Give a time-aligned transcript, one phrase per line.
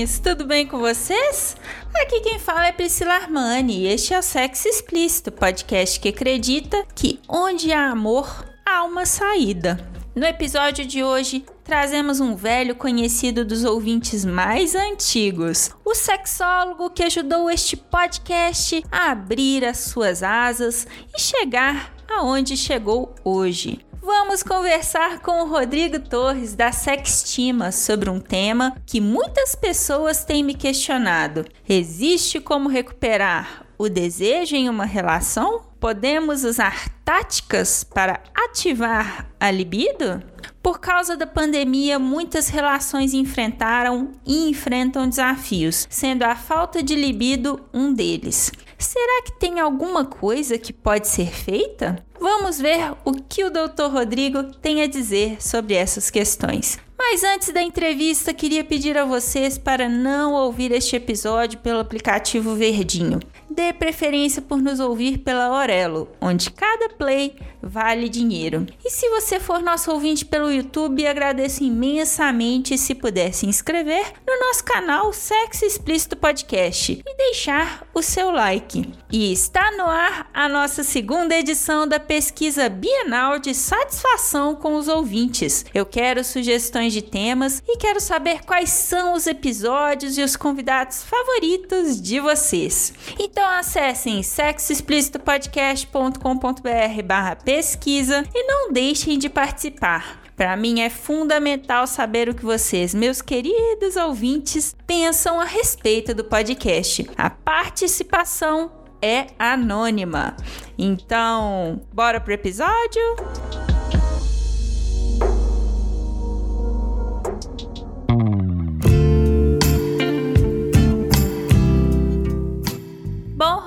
[0.00, 1.56] Namoradinhos, tudo bem com vocês?
[2.02, 6.84] Aqui quem fala é Priscila Armani e este é o Sexo Explícito, podcast que acredita
[6.94, 9.78] que onde há amor, há uma saída.
[10.14, 17.02] No episódio de hoje, trazemos um velho conhecido dos ouvintes mais antigos, o sexólogo que
[17.02, 20.86] ajudou este podcast a abrir as suas asas
[21.16, 23.80] e chegar aonde chegou hoje.
[24.02, 30.42] Vamos conversar com o Rodrigo Torres da Sextima sobre um tema que muitas pessoas têm
[30.42, 31.44] me questionado.
[31.68, 35.66] Existe como recuperar o desejo em uma relação?
[35.78, 40.22] Podemos usar táticas para ativar a libido?
[40.62, 47.60] Por causa da pandemia, muitas relações enfrentaram e enfrentam desafios, sendo a falta de libido
[47.72, 48.50] um deles.
[48.80, 52.02] Será que tem alguma coisa que pode ser feita?
[52.18, 53.92] Vamos ver o que o Dr.
[53.92, 56.78] Rodrigo tem a dizer sobre essas questões.
[56.98, 62.54] Mas antes da entrevista, queria pedir a vocês para não ouvir este episódio pelo aplicativo
[62.54, 63.20] Verdinho.
[63.60, 68.66] Dê preferência por nos ouvir pela Aurelo, onde cada play vale dinheiro.
[68.82, 74.46] E se você for nosso ouvinte pelo YouTube, agradeço imensamente se puder se inscrever no
[74.46, 78.90] nosso canal Sexo Explícito Podcast e deixar o seu like.
[79.12, 84.88] E está no ar a nossa segunda edição da pesquisa bienal de satisfação com os
[84.88, 85.66] ouvintes.
[85.74, 91.02] Eu quero sugestões de temas e quero saber quais são os episódios e os convidados
[91.02, 92.94] favoritos de vocês.
[93.18, 100.20] Então acessem sexoexplicitopodcast.com.br barra pesquisa e não deixem de participar.
[100.36, 106.24] Para mim é fundamental saber o que vocês, meus queridos ouvintes, pensam a respeito do
[106.24, 107.10] podcast.
[107.16, 108.72] A participação
[109.02, 110.34] é anônima.
[110.78, 113.59] Então, bora pro episódio?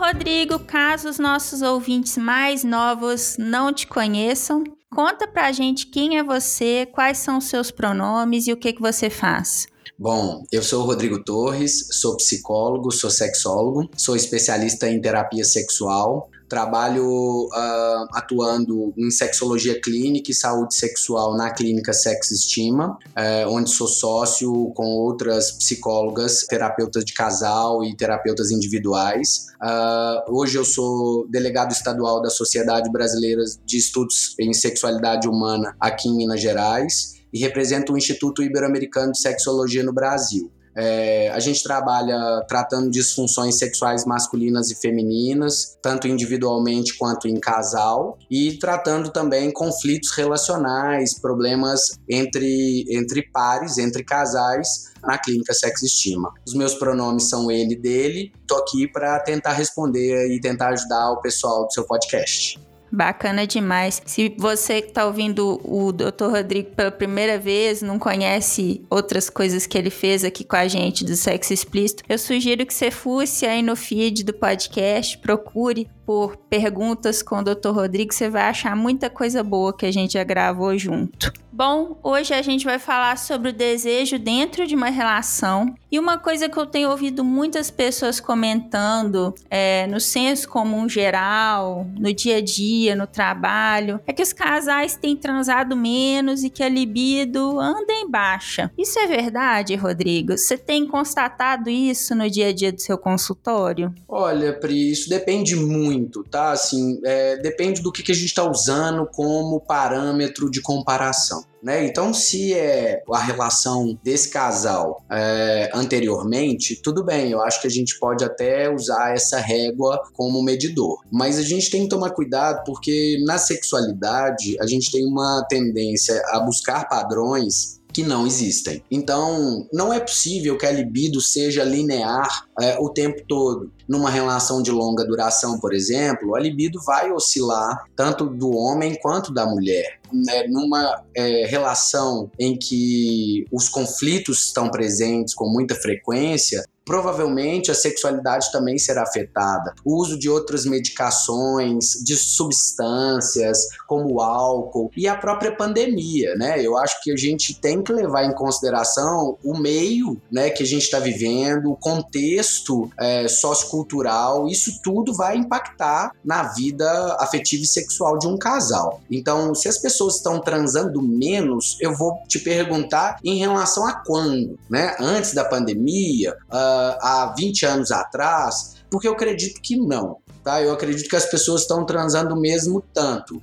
[0.06, 4.62] Rodrigo, caso os nossos ouvintes mais novos não te conheçam,
[4.94, 8.82] conta pra gente quem é você, quais são os seus pronomes e o que, que
[8.82, 9.66] você faz.
[9.98, 16.30] Bom, eu sou o Rodrigo Torres, sou psicólogo, sou sexólogo, sou especialista em terapia sexual,
[16.48, 23.70] trabalho uh, atuando em sexologia clínica e saúde sexual na clínica Sex Estima, uh, onde
[23.70, 29.48] sou sócio com outras psicólogas, terapeutas de casal e terapeutas individuais.
[29.62, 36.08] Uh, hoje eu sou delegado estadual da Sociedade Brasileira de Estudos em Sexualidade Humana aqui
[36.08, 40.52] em Minas Gerais e represento o Instituto Ibero-Americano de Sexologia no Brasil.
[40.76, 48.18] É, a gente trabalha tratando disfunções sexuais masculinas e femininas, tanto individualmente quanto em casal,
[48.30, 56.34] e tratando também conflitos relacionais, problemas entre, entre pares, entre casais, na clínica Sex Estima.
[56.48, 58.32] Os meus pronomes são ele dele.
[58.48, 62.58] Tô aqui para tentar responder e tentar ajudar o pessoal do seu podcast.
[62.96, 64.00] Bacana demais.
[64.06, 66.26] Se você está ouvindo o Dr.
[66.30, 71.04] Rodrigo pela primeira vez, não conhece outras coisas que ele fez aqui com a gente
[71.04, 76.38] do sexo explícito, eu sugiro que você fusse aí no feed do podcast, procure por
[76.38, 77.70] perguntas com o Dr.
[77.70, 81.32] Rodrigo, você vai achar muita coisa boa que a gente já gravou junto.
[81.56, 85.76] Bom, hoje a gente vai falar sobre o desejo dentro de uma relação.
[85.92, 91.86] E uma coisa que eu tenho ouvido muitas pessoas comentando é, no senso comum geral,
[91.96, 96.64] no dia a dia, no trabalho, é que os casais têm transado menos e que
[96.64, 98.72] a libido anda em baixa.
[98.76, 100.36] Isso é verdade, Rodrigo?
[100.36, 103.94] Você tem constatado isso no dia a dia do seu consultório?
[104.08, 106.52] Olha, Pri, isso depende muito muito, tá?
[106.52, 111.44] Assim, é, depende do que, que a gente está usando como parâmetro de comparação.
[111.62, 111.86] Né?
[111.86, 117.72] Então, se é a relação desse casal é, anteriormente, tudo bem, eu acho que a
[117.72, 121.00] gente pode até usar essa régua como medidor.
[121.10, 126.22] Mas a gente tem que tomar cuidado porque na sexualidade a gente tem uma tendência
[126.32, 128.84] a buscar padrões que não existem.
[128.90, 133.72] Então, não é possível que a libido seja linear é, o tempo todo.
[133.88, 139.34] Numa relação de longa duração, por exemplo, a libido vai oscilar tanto do homem quanto
[139.34, 140.00] da mulher.
[140.12, 140.48] Né?
[140.48, 148.52] Numa é, relação em que os conflitos estão presentes com muita frequência, provavelmente a sexualidade
[148.52, 149.74] também será afetada.
[149.84, 156.62] O uso de outras medicações, de substâncias, como o álcool e a própria pandemia, né?
[156.64, 160.66] Eu acho que a gente tem que levar em consideração o meio, né, que a
[160.66, 167.68] gente está vivendo, o contexto é, sociocultural, isso tudo vai impactar na vida afetiva e
[167.68, 169.02] sexual de um casal.
[169.10, 174.58] Então, se as pessoas estão transando menos, eu vou te perguntar em relação a quando,
[174.70, 174.96] né?
[175.00, 180.18] Antes da pandemia, uh, há 20 anos atrás, porque eu acredito que não.
[180.44, 180.62] Tá?
[180.62, 183.42] Eu acredito que as pessoas estão transando mesmo tanto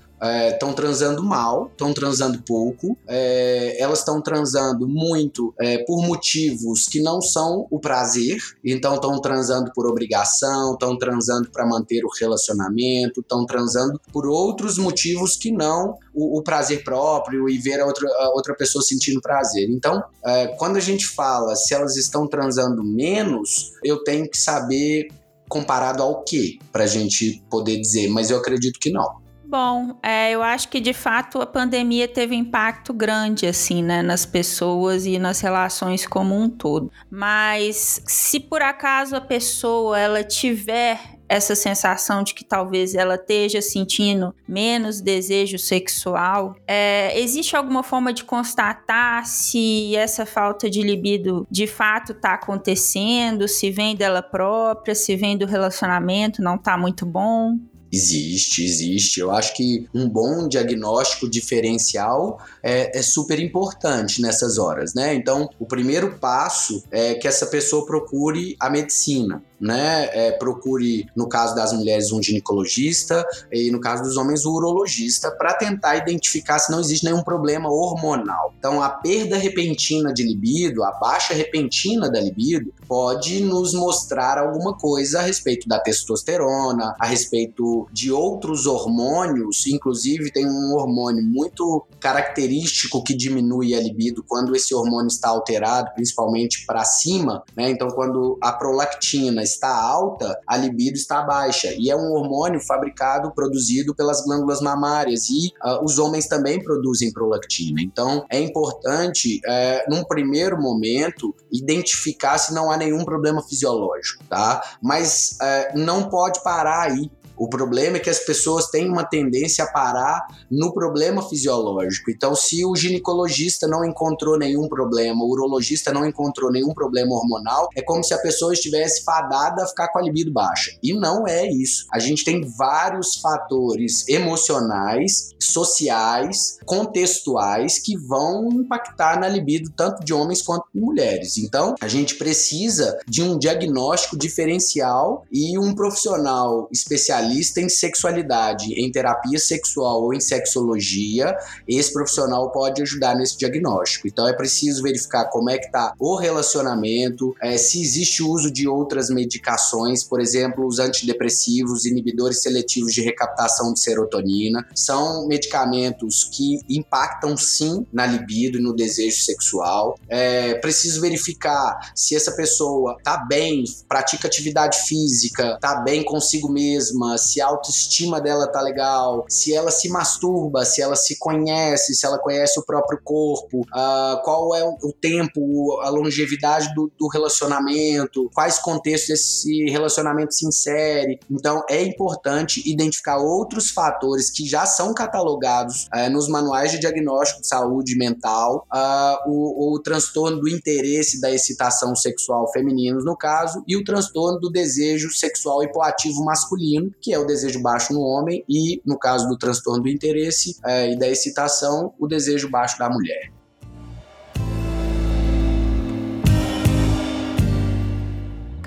[0.52, 6.86] estão é, transando mal, estão transando pouco, é, elas estão transando muito é, por motivos
[6.86, 12.10] que não são o prazer, então estão transando por obrigação, estão transando para manter o
[12.20, 17.86] relacionamento, estão transando por outros motivos que não o, o, prazer próprio e ver a
[17.86, 19.70] outra, a outra pessoa sentindo prazer.
[19.70, 25.08] Então, é, quando a gente fala se elas estão transando menos, eu tenho que saber
[25.50, 29.20] comparado ao que para a gente poder dizer, mas eu acredito que não.
[29.44, 34.24] Bom, é, eu acho que de fato a pandemia teve impacto grande assim, né, nas
[34.24, 36.88] pessoas e nas relações como um todo.
[37.10, 43.62] Mas se por acaso a pessoa ela tiver essa sensação de que talvez ela esteja
[43.62, 51.46] sentindo menos desejo sexual, é, existe alguma forma de constatar se essa falta de libido
[51.48, 57.06] de fato está acontecendo, se vem dela própria, se vem do relacionamento, não está muito
[57.06, 57.56] bom?
[57.92, 59.20] Existe, existe.
[59.20, 65.14] Eu acho que um bom diagnóstico diferencial é, é, super importante nessas horas, né?
[65.14, 70.08] Então, o primeiro passo é que essa pessoa procure a medicina né?
[70.12, 75.30] É, procure, no caso das mulheres, um ginecologista e no caso dos homens, um urologista,
[75.30, 78.54] para tentar identificar se não existe nenhum problema hormonal.
[78.58, 84.76] Então, a perda repentina de libido, a baixa repentina da libido, pode nos mostrar alguma
[84.76, 91.86] coisa a respeito da testosterona, a respeito de outros hormônios, inclusive tem um hormônio muito
[92.00, 97.70] característico que diminui a libido quando esse hormônio está alterado, principalmente para cima, né?
[97.70, 101.74] Então, quando a prolactina está alta, a libido está baixa.
[101.78, 105.28] E é um hormônio fabricado, produzido pelas glândulas mamárias.
[105.28, 107.80] E uh, os homens também produzem prolactina.
[107.82, 114.62] Então, é importante, é, num primeiro momento, identificar se não há nenhum problema fisiológico, tá?
[114.82, 117.10] Mas é, não pode parar aí.
[117.40, 122.10] O problema é que as pessoas têm uma tendência a parar no problema fisiológico.
[122.10, 127.70] Então, se o ginecologista não encontrou nenhum problema, o urologista não encontrou nenhum problema hormonal,
[127.74, 130.70] é como se a pessoa estivesse fadada a ficar com a libido baixa.
[130.82, 131.86] E não é isso.
[131.90, 140.12] A gente tem vários fatores emocionais, sociais, contextuais que vão impactar na libido tanto de
[140.12, 141.38] homens quanto de mulheres.
[141.38, 148.72] Então, a gente precisa de um diagnóstico diferencial e um profissional especialista especialista em sexualidade,
[148.74, 151.34] em terapia sexual ou em sexologia,
[151.66, 154.08] esse profissional pode ajudar nesse diagnóstico.
[154.08, 158.68] Então é preciso verificar como é que está o relacionamento, é, se existe uso de
[158.68, 166.60] outras medicações, por exemplo, os antidepressivos, inibidores seletivos de recaptação de serotonina, são medicamentos que
[166.68, 169.98] impactam sim na libido e no desejo sexual.
[170.08, 177.16] É preciso verificar se essa pessoa está bem, pratica atividade física, está bem consigo mesma,
[177.20, 182.06] se a autoestima dela tá legal, se ela se masturba, se ela se conhece, se
[182.06, 188.30] ela conhece o próprio corpo, uh, qual é o tempo, a longevidade do, do relacionamento,
[188.34, 191.18] quais contextos esse relacionamento se insere.
[191.30, 197.42] Então é importante identificar outros fatores que já são catalogados uh, nos manuais de diagnóstico
[197.42, 203.62] de saúde mental, uh, o, o transtorno do interesse da excitação sexual feminino, no caso,
[203.66, 208.44] e o transtorno do desejo sexual hipoativo masculino, que é o desejo baixo no homem,
[208.48, 212.88] e no caso do transtorno do interesse é, e da excitação, o desejo baixo da
[212.88, 213.32] mulher.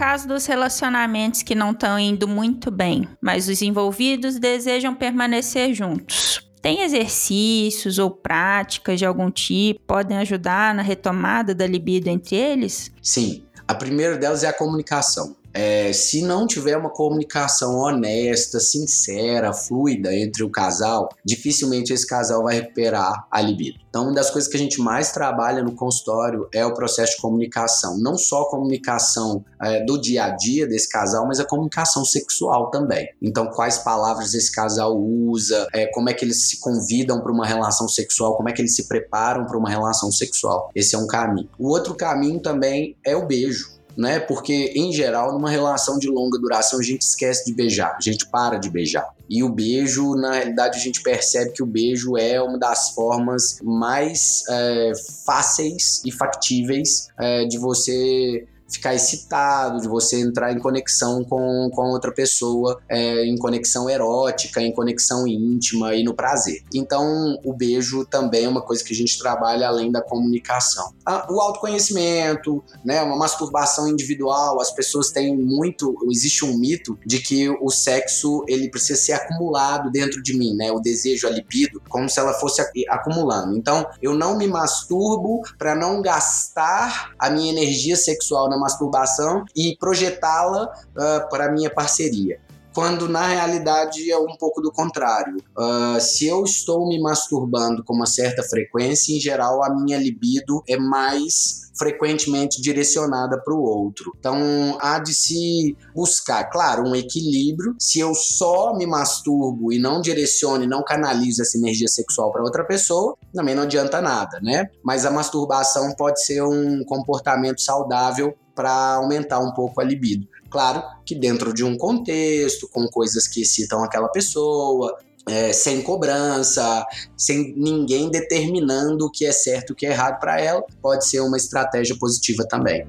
[0.03, 6.41] caso dos relacionamentos que não estão indo muito bem, mas os envolvidos desejam permanecer juntos.
[6.61, 12.35] Tem exercícios ou práticas de algum tipo que podem ajudar na retomada da libido entre
[12.35, 12.91] eles?
[13.01, 13.45] Sim.
[13.67, 20.13] A primeira delas é a comunicação É, se não tiver uma comunicação honesta, sincera, fluida
[20.15, 23.77] entre o casal, dificilmente esse casal vai recuperar a libido.
[23.87, 27.21] Então, uma das coisas que a gente mais trabalha no consultório é o processo de
[27.21, 27.99] comunicação.
[27.99, 32.71] Não só a comunicação é, do dia a dia desse casal, mas a comunicação sexual
[32.71, 33.07] também.
[33.21, 37.45] Então, quais palavras esse casal usa, é, como é que eles se convidam para uma
[37.45, 40.71] relação sexual, como é que eles se preparam para uma relação sexual.
[40.73, 41.49] Esse é um caminho.
[41.59, 44.19] O outro caminho também é o beijo né?
[44.19, 48.27] Porque, em geral, numa relação de longa duração, a gente esquece de beijar, a gente
[48.27, 49.07] para de beijar.
[49.29, 53.59] E o beijo, na realidade, a gente percebe que o beijo é uma das formas
[53.63, 54.91] mais é,
[55.25, 61.89] fáceis e factíveis é, de você ficar excitado, de você entrar em conexão com, com
[61.91, 66.63] outra pessoa, é, em conexão erótica, em conexão íntima e no prazer.
[66.73, 70.93] Então, o beijo também é uma coisa que a gente trabalha além da comunicação.
[71.05, 77.19] Ah, o autoconhecimento, né, uma masturbação individual, as pessoas têm muito, existe um mito de
[77.19, 81.81] que o sexo ele precisa ser acumulado dentro de mim, né, o desejo, a libido,
[81.89, 83.55] como se ela fosse acumulando.
[83.55, 89.77] Então, eu não me masturbo para não gastar a minha energia sexual na masturbação e
[89.77, 92.39] projetá-la uh, para minha parceria
[92.73, 95.37] quando na realidade é um pouco do contrário.
[95.55, 100.63] Uh, se eu estou me masturbando com uma certa frequência, em geral a minha libido
[100.67, 104.13] é mais frequentemente direcionada para o outro.
[104.17, 107.75] Então há de se buscar, claro, um equilíbrio.
[107.79, 112.43] Se eu só me masturbo e não direciono e não canalizo essa energia sexual para
[112.43, 114.69] outra pessoa, também não adianta nada, né?
[114.83, 120.27] Mas a masturbação pode ser um comportamento saudável para aumentar um pouco a libido.
[120.49, 124.95] Claro que dentro de um contexto, com coisas que excitam aquela pessoa,
[125.27, 126.85] é, sem cobrança,
[127.17, 131.07] sem ninguém determinando o que é certo e o que é errado para ela, pode
[131.07, 132.85] ser uma estratégia positiva também.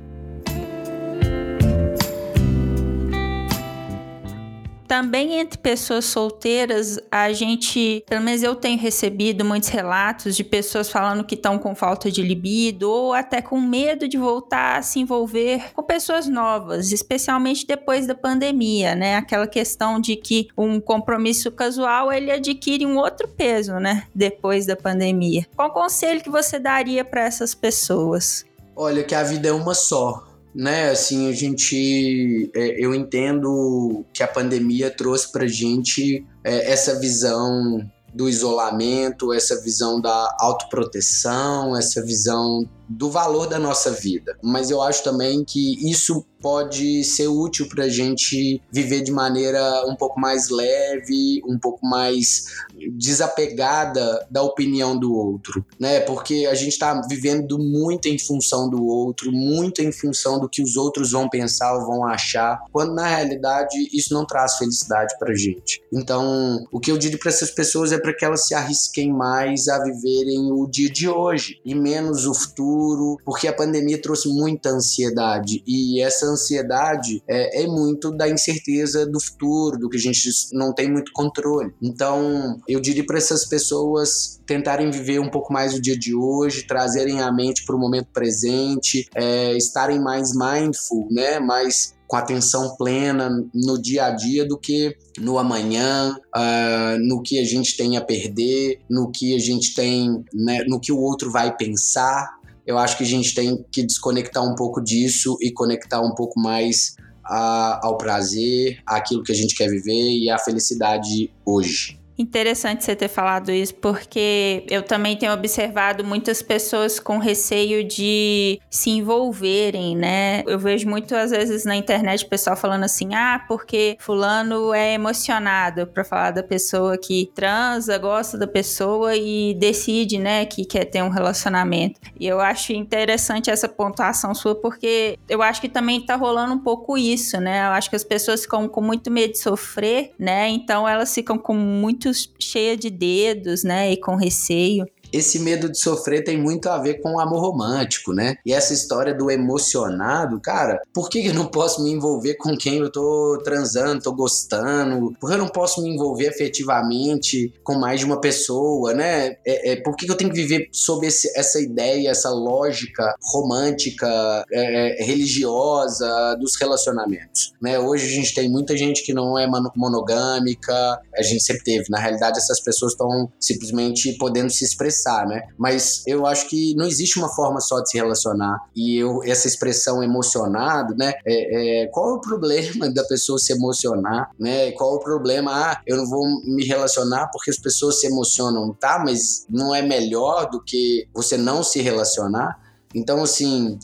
[4.86, 10.90] Também entre pessoas solteiras, a gente, pelo menos eu tenho recebido muitos relatos de pessoas
[10.90, 15.00] falando que estão com falta de libido ou até com medo de voltar a se
[15.00, 19.16] envolver com pessoas novas, especialmente depois da pandemia, né?
[19.16, 24.04] Aquela questão de que um compromisso casual ele adquire um outro peso, né?
[24.14, 25.46] Depois da pandemia.
[25.56, 28.44] Qual conselho que você daria para essas pessoas?
[28.76, 30.90] Olha, que a vida é uma só né?
[30.90, 37.84] Assim, a gente, é, eu entendo que a pandemia trouxe para gente é, essa visão
[38.14, 44.38] do isolamento, essa visão da autoproteção, essa visão do valor da nossa vida.
[44.42, 49.82] Mas eu acho também que isso pode ser útil para a gente viver de maneira
[49.88, 52.44] um pouco mais leve, um pouco mais
[52.92, 56.00] desapegada da opinião do outro, né?
[56.00, 60.62] Porque a gente está vivendo muito em função do outro, muito em função do que
[60.62, 65.34] os outros vão pensar ou vão achar, quando na realidade isso não traz felicidade para
[65.34, 65.82] gente.
[65.90, 69.66] Então, o que eu digo para essas pessoas é para que elas se arrisquem mais
[69.66, 74.68] a viverem o dia de hoje e menos o futuro, porque a pandemia trouxe muita
[74.68, 80.28] ansiedade e essa ansiedade é, é muito da incerteza do futuro, do que a gente
[80.52, 81.72] não tem muito controle.
[81.82, 86.66] Então, eu diria para essas pessoas tentarem viver um pouco mais o dia de hoje,
[86.66, 91.38] trazerem a mente para o momento presente, é, estarem mais mindful, né?
[91.38, 97.38] Mais com atenção plena no dia a dia do que no amanhã, uh, no que
[97.38, 101.30] a gente tem a perder, no que a gente tem, né, no que o outro
[101.30, 102.38] vai pensar.
[102.66, 106.40] Eu acho que a gente tem que desconectar um pouco disso e conectar um pouco
[106.40, 111.98] mais a, ao prazer, àquilo que a gente quer viver e à felicidade hoje.
[112.16, 118.60] Interessante você ter falado isso, porque eu também tenho observado muitas pessoas com receio de
[118.70, 120.44] se envolverem, né?
[120.46, 125.88] Eu vejo muitas vezes na internet o pessoal falando assim: ah, porque Fulano é emocionado
[125.88, 131.02] para falar da pessoa que transa, gosta da pessoa e decide, né, que quer ter
[131.02, 132.00] um relacionamento.
[132.18, 136.58] E eu acho interessante essa pontuação sua, porque eu acho que também tá rolando um
[136.58, 137.66] pouco isso, né?
[137.66, 140.48] Eu acho que as pessoas ficam com muito medo de sofrer, né?
[140.48, 143.92] Então elas ficam com muito muito cheia de dedos, né?
[143.92, 148.12] E com receio esse medo de sofrer tem muito a ver com o amor romântico,
[148.12, 148.36] né?
[148.44, 152.78] E essa história do emocionado, cara, por que eu não posso me envolver com quem
[152.78, 155.12] eu tô transando, tô gostando?
[155.20, 159.36] Por que eu não posso me envolver afetivamente com mais de uma pessoa, né?
[159.46, 164.44] É, é por que eu tenho que viver sob esse, essa ideia, essa lógica romântica,
[164.52, 167.78] é, é religiosa dos relacionamentos, né?
[167.78, 171.84] Hoje a gente tem muita gente que não é monogâmica, a gente sempre teve.
[171.88, 175.42] Na realidade, essas pessoas estão simplesmente podendo se expressar expressar, né?
[175.58, 178.58] Mas eu acho que não existe uma forma só de se relacionar.
[178.74, 181.12] E eu, essa expressão emocionado, né?
[181.26, 184.72] É, é, qual é o problema da pessoa se emocionar, né?
[184.72, 185.52] Qual é o problema?
[185.52, 188.98] Ah, eu não vou me relacionar porque as pessoas se emocionam, tá?
[188.98, 192.58] Mas não é melhor do que você não se relacionar?
[192.94, 193.78] Então, assim,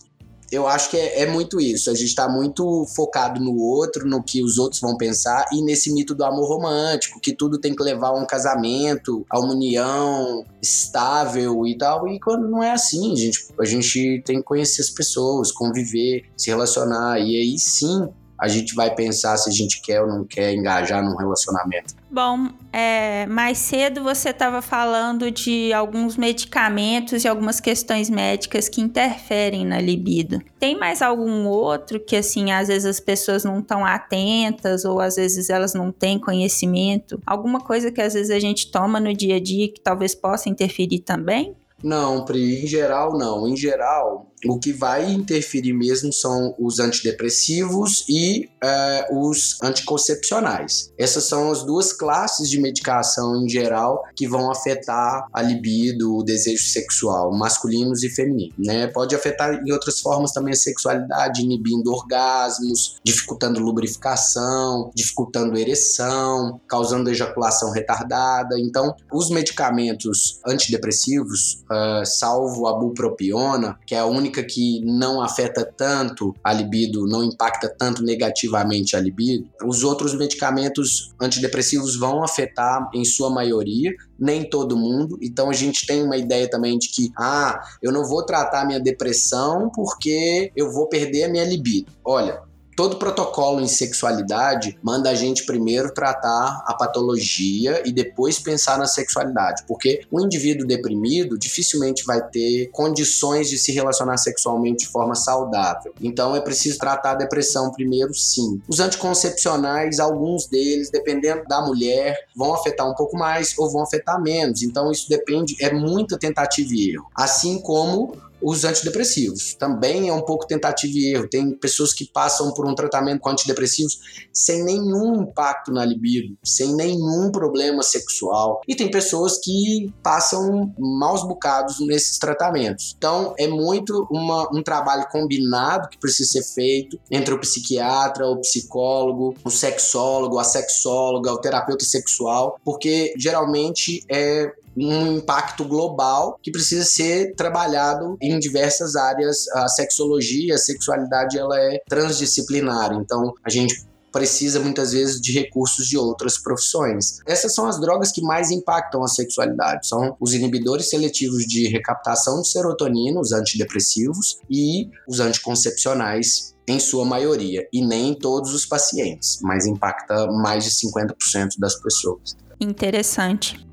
[0.50, 1.90] eu acho que é, é muito isso.
[1.90, 5.92] A gente está muito focado no outro, no que os outros vão pensar, e nesse
[5.92, 10.45] mito do amor romântico, que tudo tem que levar a um casamento, a uma união
[10.61, 12.09] estável e tal.
[12.09, 16.50] E quando não é assim, gente, a gente tem que conhecer as pessoas, conviver, se
[16.50, 17.21] relacionar.
[17.21, 21.04] E aí sim a gente vai pensar se a gente quer ou não quer engajar
[21.04, 21.95] num relacionamento.
[22.12, 28.81] Bom, é, mais cedo você estava falando de alguns medicamentos e algumas questões médicas que
[28.81, 30.40] interferem na libido.
[30.59, 35.14] Tem mais algum outro que, assim, às vezes as pessoas não estão atentas ou às
[35.14, 37.21] vezes elas não têm conhecimento?
[37.25, 40.49] Alguma coisa que às vezes a gente toma no dia a dia que talvez possa
[40.49, 41.55] interferir também?
[41.83, 43.47] Não, Pri, em geral não.
[43.47, 50.92] Em geral, o que vai interferir mesmo são os antidepressivos e é, os anticoncepcionais.
[50.99, 56.23] Essas são as duas classes de medicação em geral que vão afetar a libido, o
[56.23, 58.54] desejo sexual, masculinos e femininos.
[58.59, 58.87] Né?
[58.87, 67.11] Pode afetar em outras formas também a sexualidade, inibindo orgasmos, dificultando lubrificação, dificultando ereção, causando
[67.11, 68.59] ejaculação retardada.
[68.59, 75.20] Então, os medicamentos antidepressivos, uh, salvo a bupropiona, que é a única única que não
[75.20, 82.22] afeta tanto a libido, não impacta tanto negativamente a libido, os outros medicamentos antidepressivos vão
[82.22, 85.18] afetar em sua maioria, nem todo mundo.
[85.20, 88.80] Então a gente tem uma ideia também de que, ah, eu não vou tratar minha
[88.80, 91.90] depressão porque eu vou perder a minha libido.
[92.04, 92.40] Olha,
[92.80, 98.87] todo protocolo em sexualidade manda a gente primeiro tratar a patologia e depois pensar na
[98.87, 105.14] sexualidade, porque um indivíduo deprimido dificilmente vai ter condições de se relacionar sexualmente de forma
[105.14, 105.92] saudável.
[106.00, 108.62] Então é preciso tratar a depressão primeiro, sim.
[108.66, 114.18] Os anticoncepcionais, alguns deles, dependendo da mulher, vão afetar um pouco mais ou vão afetar
[114.22, 114.62] menos.
[114.62, 117.10] Então isso depende, é muita tentativa e erro.
[117.14, 119.54] Assim como os antidepressivos.
[119.54, 121.28] Também é um pouco tentativa e erro.
[121.28, 123.99] Tem pessoas que passam por um tratamento com antidepressivos
[124.32, 128.61] sem nenhum impacto na libido, sem nenhum problema sexual.
[128.66, 132.94] E tem pessoas que passam maus bocados nesses tratamentos.
[132.97, 138.40] Então, é muito uma, um trabalho combinado que precisa ser feito entre o psiquiatra, o
[138.40, 146.50] psicólogo, o sexólogo, a sexóloga, o terapeuta sexual, porque geralmente é um impacto global que
[146.50, 149.48] precisa ser trabalhado em diversas áreas.
[149.48, 152.92] A sexologia, a sexualidade, ela é transdisciplinar.
[152.92, 157.20] Então, a gente precisa muitas vezes de recursos de outras profissões.
[157.26, 159.87] Essas são as drogas que mais impactam a sexualidade.
[159.87, 167.04] São os inibidores seletivos de recaptação de serotonina, os antidepressivos e os anticoncepcionais em sua
[167.04, 172.37] maioria, e nem em todos os pacientes, mas impacta mais de 50% das pessoas.
[172.61, 173.69] Interessante.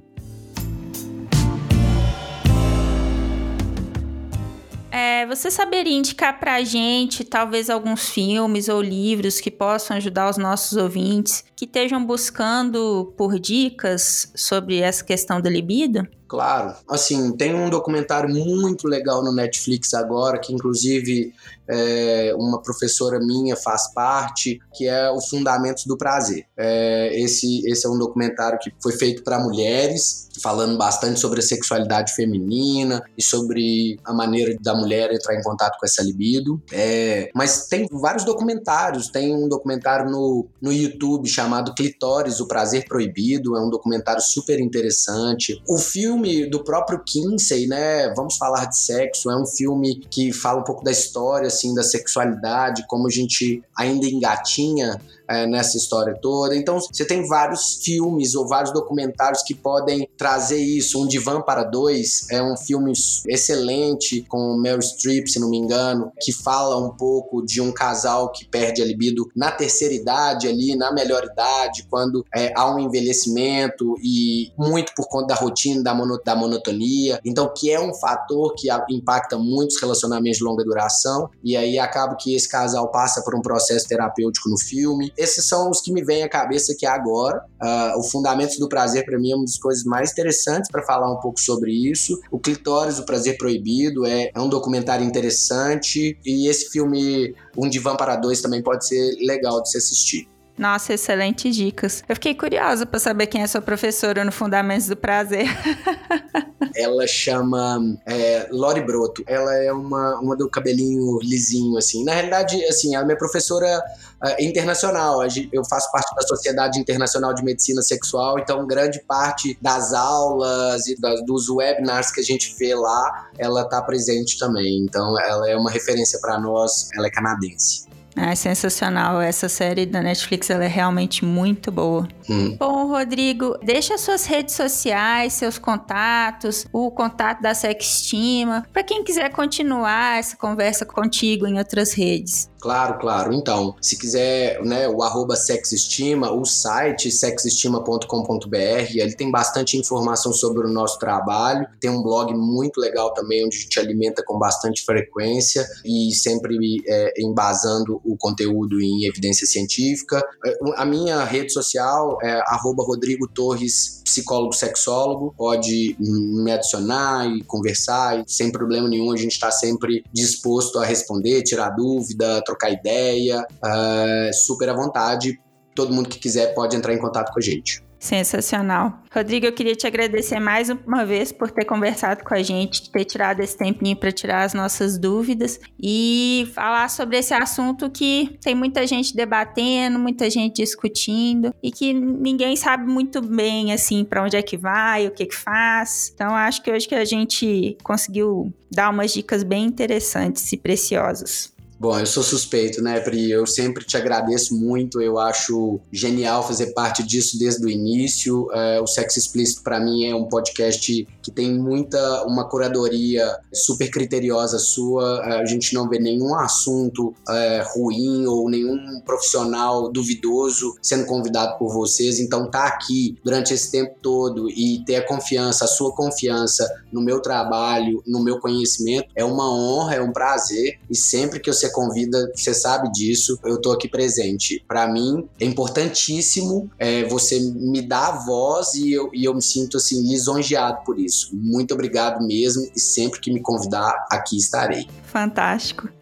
[4.97, 10.27] É, você saberia indicar para a gente, talvez, alguns filmes ou livros que possam ajudar
[10.27, 16.07] os nossos ouvintes que estejam buscando por dicas sobre essa questão da libido?
[16.27, 16.75] Claro.
[16.89, 21.33] Assim, tem um documentário muito legal no Netflix agora, que inclusive
[21.67, 26.45] é, uma professora minha faz parte, que é o Fundamentos do Prazer.
[26.55, 31.43] É, esse, esse é um documentário que foi feito para mulheres, falando bastante sobre a
[31.43, 36.61] sexualidade feminina e sobre a maneira da mulher entrar em contato com essa libido.
[36.71, 39.09] É, mas tem vários documentários.
[39.09, 43.57] Tem um documentário no, no YouTube chamado Clitóris, o Prazer Proibido.
[43.57, 45.61] É um documentário super interessante.
[45.67, 46.16] O filme
[46.49, 48.13] do próprio Kinsey, né?
[48.15, 49.30] Vamos falar de sexo.
[49.30, 53.63] É um filme que fala um pouco da história assim da sexualidade, como a gente
[53.75, 56.56] ainda engatinha é, nessa história toda.
[56.56, 61.01] Então, você tem vários filmes ou vários documentários que podem trazer isso.
[61.01, 62.93] Um Divã para Dois é um filme
[63.27, 68.32] excelente com Meryl Streep, se não me engano, que fala um pouco de um casal
[68.32, 72.80] que perde a libido na terceira idade, ali, na melhor idade, quando é, há um
[72.80, 77.20] envelhecimento e muito por conta da rotina, da, mono, da monotonia.
[77.26, 81.30] Então, que é um fator que impacta muitos relacionamentos de longa duração.
[81.43, 85.70] E aí acaba que esse casal passa por um processo terapêutico no filme esses são
[85.70, 87.43] os que me vêm à cabeça aqui agora.
[87.62, 91.12] Uh, o Fundamentos do Prazer, para mim, é uma das coisas mais interessantes para falar
[91.12, 92.20] um pouco sobre isso.
[92.32, 96.17] O Clitóris, o Prazer Proibido, é, é um documentário interessante.
[96.26, 100.37] E esse filme, Um Divã para Dois, também pode ser legal de se assistir.
[100.58, 102.04] Nossa, excelentes dicas.
[102.10, 105.46] Eu fiquei curiosa para saber quem é sua professora no Fundamentos do Prazer.
[106.76, 109.24] ela chama é, Lori Broto.
[109.28, 112.04] Ela é uma, uma do cabelinho lisinho, assim.
[112.04, 113.82] Na realidade, assim, ela é minha professora
[114.24, 115.20] uh, internacional.
[115.52, 121.00] Eu faço parte da Sociedade Internacional de Medicina Sexual, então grande parte das aulas e
[121.00, 124.80] das, dos webinars que a gente vê lá, ela está presente também.
[124.84, 126.89] Então, ela é uma referência para nós.
[126.96, 127.88] Ela é canadense.
[128.17, 129.21] É sensacional.
[129.21, 132.08] Essa série da Netflix ela é realmente muito boa.
[132.30, 132.56] Hum.
[132.58, 139.32] Bom, Rodrigo, deixa suas redes sociais, seus contatos, o contato da Sextima, para quem quiser
[139.32, 142.49] continuar essa conversa contigo em outras redes.
[142.67, 143.34] Claro, claro.
[143.34, 148.58] Então, se quiser, né, o arroba sexestima, o site sexestima.com.br,
[148.93, 151.65] ele tem bastante informação sobre o nosso trabalho.
[151.80, 156.58] Tem um blog muito legal também, onde a gente alimenta com bastante frequência e sempre
[156.86, 160.21] é, embasando o conteúdo em evidência científica.
[160.45, 165.34] É, a minha rede social é arroba Rodrigo Torres, psicólogo sexólogo.
[165.38, 170.86] Pode me adicionar e conversar, e sem problema nenhum, a gente está sempre disposto a
[170.86, 175.39] responder, tirar dúvida, trocar ideia, uh, super à vontade.
[175.76, 177.86] Todo mundo que quiser pode entrar em contato com a gente.
[178.00, 179.02] Sensacional.
[179.13, 183.06] Rodrigo, eu queria te agradecer mais uma vez por ter conversado com a gente, ter
[183.06, 188.54] tirado esse tempinho para tirar as nossas dúvidas e falar sobre esse assunto que tem
[188.54, 194.38] muita gente debatendo, muita gente discutindo e que ninguém sabe muito bem assim para onde
[194.38, 196.12] é que vai, o que que faz.
[196.13, 201.57] Então acho que hoje que a gente conseguiu dar umas dicas bem interessantes e preciosas.
[201.79, 203.29] Bom, eu sou suspeito, né, Pri?
[203.29, 204.99] Eu sempre te agradeço muito.
[204.99, 208.51] Eu acho genial fazer parte disso desde o início.
[208.51, 213.91] É, o Sexo Explícito, para mim, é um podcast que tem muita, uma curadoria super
[213.91, 215.21] criteriosa sua.
[215.23, 221.59] É, a gente não vê nenhum assunto é, ruim ou nenhum profissional duvidoso sendo convidado
[221.59, 222.19] por vocês.
[222.19, 227.01] Então, tá aqui durante esse tempo todo e ter a confiança, a sua confiança no
[227.01, 230.79] meu trabalho, no meu conhecimento, é uma honra, é um prazer.
[230.89, 234.63] E sempre que eu você convida, você sabe disso, eu tô aqui presente.
[234.67, 239.77] Para mim, é importantíssimo é, você me dar voz e eu, e eu me sinto
[239.77, 241.30] assim lisonjeado por isso.
[241.34, 244.88] Muito obrigado mesmo e sempre que me convidar, aqui estarei.
[245.03, 245.96] Fantástico.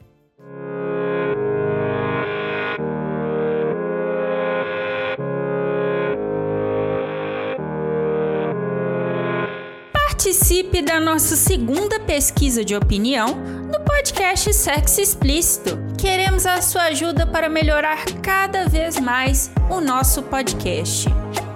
[10.36, 15.80] Participe da nossa segunda pesquisa de opinião no podcast Sexo Explícito.
[15.98, 21.08] Queremos a sua ajuda para melhorar cada vez mais o nosso podcast.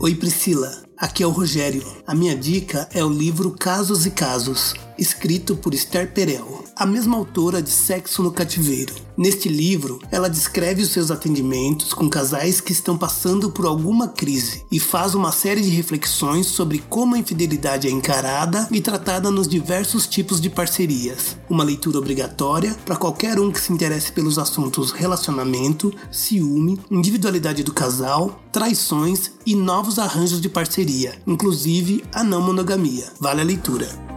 [0.00, 1.82] Oi Priscila, aqui é o Rogério.
[2.06, 7.16] A minha dica é o livro Casos e Casos, escrito por Esther Perel, a mesma
[7.16, 8.94] autora de Sexo no Cativeiro.
[9.16, 14.64] Neste livro, ela descreve os seus atendimentos com casais que estão passando por alguma crise
[14.70, 19.48] e faz uma série de reflexões sobre como a infidelidade é encarada e tratada nos
[19.48, 21.36] diversos tipos de parcerias.
[21.48, 27.72] Uma leitura obrigatória para qualquer um que se interesse pelos assuntos relacionamento, ciúme, individualidade do
[27.72, 30.89] casal, traições e novos arranjos de parceria,
[31.26, 33.06] inclusive a não monogamia.
[33.20, 34.09] Vale a leitura.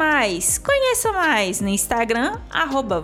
[0.64, 2.38] Conheça mais no Instagram,